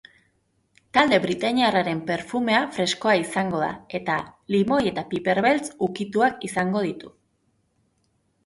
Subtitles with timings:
[0.97, 3.69] Talde britainiarraren perfumea freskoa izango da
[3.99, 4.15] eta
[4.57, 7.17] limoi eta piperbeltz ukituak izango ditu.